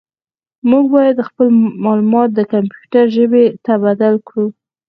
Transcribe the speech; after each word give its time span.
موږ 0.69 0.85
باید 0.95 1.25
خپل 1.27 1.47
معلومات 1.85 2.29
د 2.33 2.39
کمپیوټر 2.53 3.05
ژبې 3.15 3.43
ته 3.65 3.73
بدل 3.85 4.13
کړو. 4.27 4.45